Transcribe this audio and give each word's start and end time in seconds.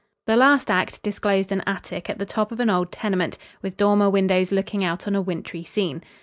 The 0.25 0.35
last 0.35 0.71
act 0.71 1.03
disclosed 1.03 1.51
an 1.51 1.61
attic 1.67 2.09
at 2.09 2.17
the 2.17 2.25
top 2.25 2.51
of 2.51 2.59
an 2.59 2.71
old 2.71 2.91
tenement, 2.91 3.37
with 3.61 3.77
dormer 3.77 4.09
windows 4.09 4.51
looking 4.51 4.83
out 4.83 5.07
on 5.07 5.13
a 5.13 5.21
wintry 5.21 5.63
scene. 5.63 6.01